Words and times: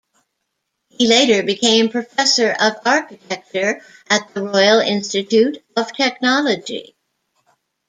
He 0.89 1.05
later 1.07 1.43
became 1.43 1.89
professor 1.89 2.49
of 2.59 2.73
architecture 2.87 3.83
at 4.09 4.33
the 4.33 4.41
Royal 4.41 4.79
Institute 4.79 5.63
of 5.77 5.93
Technology. 5.93 6.95